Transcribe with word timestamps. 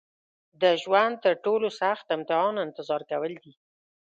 د 0.61 0.63
ژوند 0.81 1.13
تر 1.23 1.33
ټولو 1.45 1.67
سخت 1.81 2.05
امتحان 2.17 2.55
انتظار 2.65 3.01
کول 3.11 3.33
دي. 3.43 3.53